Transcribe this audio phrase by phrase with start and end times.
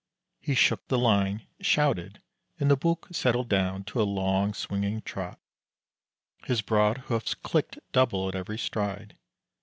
[0.39, 2.23] He shook the line, shouted,
[2.59, 5.37] and the Buk settled down to a long, swinging trot.
[6.43, 9.15] His broad hoofs clicked double at every stride.